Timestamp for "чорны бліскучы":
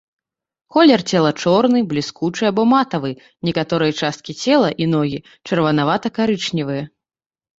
1.43-2.43